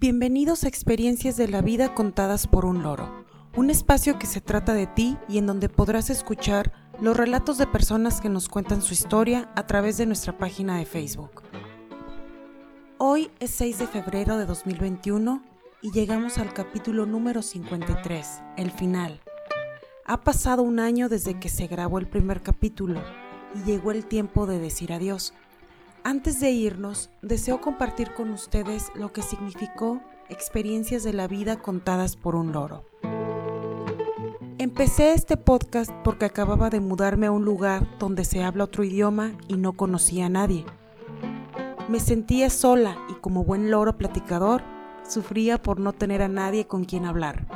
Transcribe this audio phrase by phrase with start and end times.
[0.00, 4.72] Bienvenidos a Experiencias de la Vida contadas por un loro, un espacio que se trata
[4.72, 6.72] de ti y en donde podrás escuchar
[7.02, 10.86] los relatos de personas que nos cuentan su historia a través de nuestra página de
[10.86, 11.42] Facebook.
[12.96, 15.42] Hoy es 6 de febrero de 2021
[15.82, 19.20] y llegamos al capítulo número 53, el final.
[20.06, 23.02] Ha pasado un año desde que se grabó el primer capítulo
[23.54, 25.34] y llegó el tiempo de decir adiós.
[26.02, 30.00] Antes de irnos, deseo compartir con ustedes lo que significó
[30.30, 32.84] experiencias de la vida contadas por un loro.
[34.56, 39.32] Empecé este podcast porque acababa de mudarme a un lugar donde se habla otro idioma
[39.46, 40.64] y no conocía a nadie.
[41.88, 44.62] Me sentía sola y como buen loro platicador,
[45.06, 47.46] sufría por no tener a nadie con quien hablar.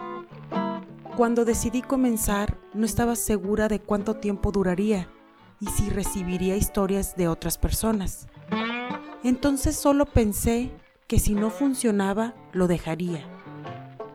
[1.16, 5.08] Cuando decidí comenzar, no estaba segura de cuánto tiempo duraría
[5.60, 8.26] y si recibiría historias de otras personas.
[9.24, 10.70] Entonces solo pensé
[11.06, 13.26] que si no funcionaba, lo dejaría.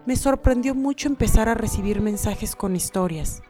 [0.05, 3.41] Me sorprendió mucho empezar a recibir mensajes con historias.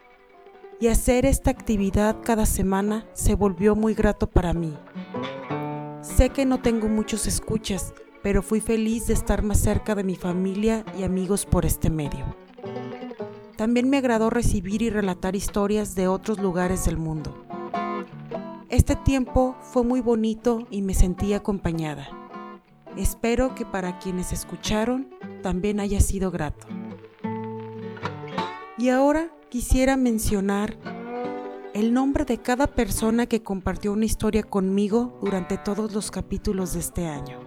[0.79, 4.73] Y hacer esta actividad cada semana se volvió muy grato para mí.
[6.01, 10.15] Sé que no tengo muchos escuchas, pero fui feliz de estar más cerca de mi
[10.15, 12.25] familia y amigos por este medio.
[13.57, 17.48] También me agradó recibir y relatar historias de otros lugares del mundo.
[18.69, 22.07] Este tiempo fue muy bonito y me sentí acompañada.
[22.95, 25.09] Espero que para quienes escucharon
[25.41, 26.67] también haya sido grato.
[28.77, 30.77] Y ahora quisiera mencionar
[31.73, 36.79] el nombre de cada persona que compartió una historia conmigo durante todos los capítulos de
[36.79, 37.39] este año.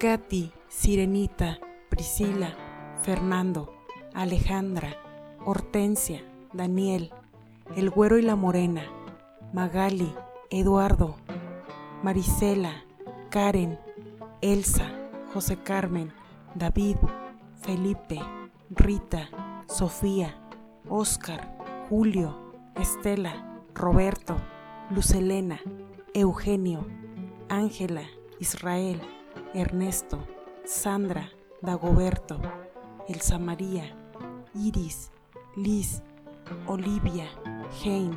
[0.00, 2.56] Katy, Sirenita, Priscila,
[3.02, 3.72] Fernando,
[4.12, 4.96] Alejandra,
[5.44, 7.12] Hortensia, Daniel,
[7.76, 8.82] El Güero y la Morena,
[9.54, 10.12] Magali,
[10.50, 11.14] Eduardo,
[12.02, 12.72] Marisela,
[13.30, 13.78] Karen,
[14.40, 14.90] Elsa,
[15.32, 16.12] José Carmen,
[16.56, 16.96] David,
[17.62, 18.18] Felipe,
[18.70, 19.28] Rita,
[19.68, 20.34] Sofía,
[20.88, 21.56] Oscar,
[21.88, 24.34] Julio, Estela, Roberto,
[24.90, 25.60] Lucelena,
[26.14, 26.84] Eugenio,
[27.48, 28.02] Ángela,
[28.40, 29.00] Israel,
[29.54, 30.18] Ernesto,
[30.64, 31.30] Sandra,
[31.62, 32.40] Dagoberto,
[33.06, 33.84] Elsa María,
[34.52, 35.12] Iris,
[35.54, 36.02] Liz,
[36.66, 37.28] Olivia,
[37.80, 38.16] Jane,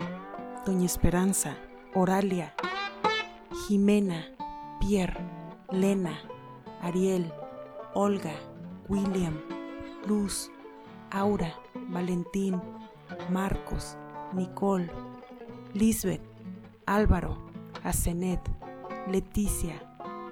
[0.68, 1.56] Doña Esperanza,
[1.96, 2.54] Oralia,
[3.70, 4.26] Jimena,
[4.82, 5.18] Pierre,
[5.72, 6.20] Lena,
[6.82, 7.32] Ariel,
[7.94, 8.34] Olga,
[8.90, 9.40] William,
[10.06, 10.52] Luz,
[11.10, 11.54] Aura,
[11.88, 12.62] Valentín,
[13.30, 13.96] Marcos,
[14.34, 14.92] Nicole,
[15.74, 16.22] Lisbeth,
[16.86, 17.38] Álvaro,
[17.86, 18.42] Asenet,
[19.10, 19.82] Leticia,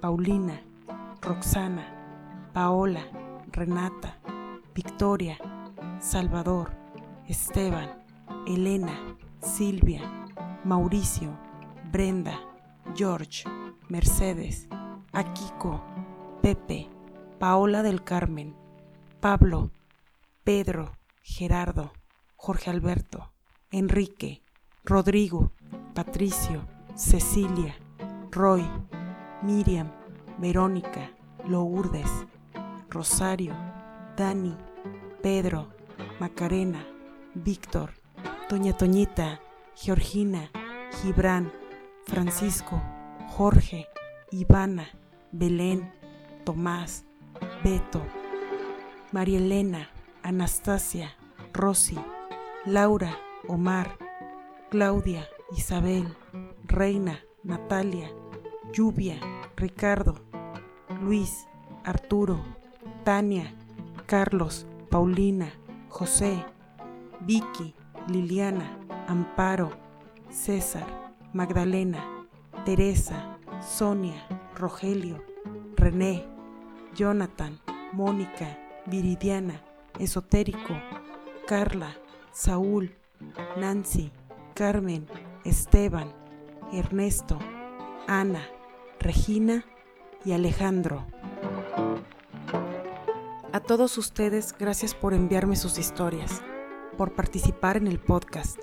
[0.01, 0.61] Paulina,
[1.21, 1.87] Roxana,
[2.51, 3.05] Paola,
[3.53, 4.17] Renata,
[4.73, 5.37] Victoria,
[6.01, 6.71] Salvador,
[7.25, 8.03] Esteban,
[8.45, 8.99] Elena,
[9.39, 10.24] Silvia,
[10.65, 11.37] Mauricio,
[11.91, 12.39] Brenda,
[12.95, 13.43] George,
[13.87, 14.67] Mercedes,
[15.13, 15.83] Akiko,
[16.41, 16.89] Pepe,
[17.37, 18.55] Paola del Carmen,
[19.19, 19.69] Pablo,
[20.43, 21.93] Pedro, Gerardo,
[22.35, 23.31] Jorge Alberto,
[23.69, 24.41] Enrique,
[24.83, 25.51] Rodrigo,
[25.93, 27.75] Patricio, Cecilia,
[28.31, 28.67] Roy,
[29.43, 29.91] Miriam,
[30.39, 31.11] Verónica,
[31.47, 32.09] Lourdes,
[32.89, 33.53] Rosario,
[34.17, 34.57] Dani,
[35.21, 35.67] Pedro,
[36.19, 36.83] Macarena,
[37.35, 37.91] Víctor,
[38.49, 39.41] Doña Toñita,
[39.75, 40.49] Georgina,
[41.01, 41.51] Gibran,
[42.05, 42.81] Francisco,
[43.27, 43.87] Jorge,
[44.31, 44.87] Ivana,
[45.31, 45.91] Belén,
[46.45, 47.05] Tomás,
[47.63, 48.01] Beto,
[49.11, 49.89] María Elena,
[50.23, 51.13] Anastasia,
[51.53, 51.97] Rosy,
[52.65, 53.97] Laura, Omar,
[54.69, 56.15] Claudia, Isabel,
[56.63, 58.09] Reina, Natalia,
[58.73, 59.19] Lluvia,
[59.57, 60.15] Ricardo,
[61.01, 61.47] Luis,
[61.83, 62.39] Arturo,
[63.03, 63.53] Tania,
[64.05, 65.51] Carlos, Paulina,
[65.89, 66.45] José,
[67.21, 67.75] Vicky,
[68.07, 69.71] Liliana, Amparo,
[70.29, 70.85] César,
[71.33, 72.03] Magdalena,
[72.65, 75.23] Teresa, Sonia, Rogelio,
[75.75, 76.25] René,
[76.95, 77.59] Jonathan,
[77.93, 78.57] Mónica,
[78.87, 79.61] Viridiana,
[79.99, 80.73] Esotérico,
[81.47, 81.95] Carla,
[82.31, 82.95] Saúl,
[83.57, 84.11] Nancy,
[84.55, 85.05] Carmen,
[85.43, 86.11] Esteban,
[86.73, 87.37] Ernesto,
[88.07, 88.41] Ana,
[88.99, 89.65] Regina
[90.25, 91.05] y Alejandro.
[93.53, 96.41] A todos ustedes, gracias por enviarme sus historias,
[96.97, 98.59] por participar en el podcast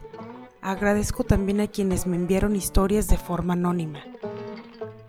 [0.65, 3.99] Agradezco también a quienes me enviaron historias de forma anónima.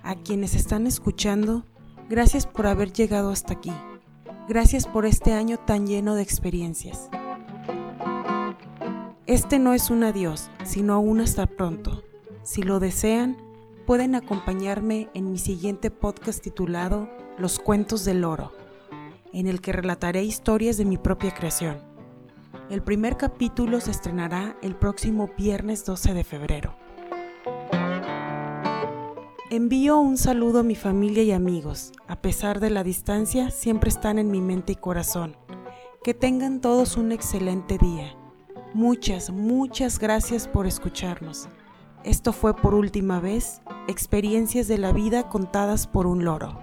[0.01, 1.63] A quienes están escuchando,
[2.09, 3.71] gracias por haber llegado hasta aquí.
[4.49, 7.07] Gracias por este año tan lleno de experiencias.
[9.27, 12.01] Este no es un adiós, sino un hasta pronto.
[12.41, 13.37] Si lo desean,
[13.85, 17.07] pueden acompañarme en mi siguiente podcast titulado
[17.37, 18.53] Los Cuentos del Oro,
[19.31, 21.92] en el que relataré historias de mi propia creación.
[22.73, 26.75] El primer capítulo se estrenará el próximo viernes 12 de febrero.
[29.51, 31.91] Envío un saludo a mi familia y amigos.
[32.07, 35.37] A pesar de la distancia, siempre están en mi mente y corazón.
[36.03, 38.17] Que tengan todos un excelente día.
[38.73, 41.49] Muchas, muchas gracias por escucharnos.
[42.03, 46.59] Esto fue por última vez, experiencias de la vida contadas por un loro.